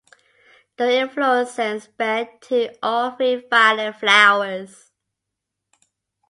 [0.77, 4.89] The inflorescences bear two or three violet flowers.